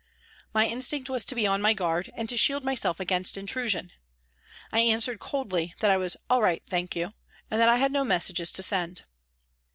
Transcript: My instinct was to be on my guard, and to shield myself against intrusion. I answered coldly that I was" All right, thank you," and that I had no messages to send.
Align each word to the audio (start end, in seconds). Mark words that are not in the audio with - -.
My 0.51 0.65
instinct 0.65 1.11
was 1.11 1.23
to 1.25 1.35
be 1.35 1.45
on 1.45 1.61
my 1.61 1.75
guard, 1.75 2.09
and 2.15 2.27
to 2.27 2.35
shield 2.35 2.63
myself 2.65 2.99
against 2.99 3.37
intrusion. 3.37 3.91
I 4.71 4.79
answered 4.79 5.19
coldly 5.19 5.75
that 5.79 5.91
I 5.91 5.97
was" 5.97 6.17
All 6.27 6.41
right, 6.41 6.63
thank 6.67 6.95
you," 6.95 7.13
and 7.51 7.61
that 7.61 7.69
I 7.69 7.77
had 7.77 7.91
no 7.91 8.03
messages 8.03 8.51
to 8.53 8.63
send. 8.63 9.03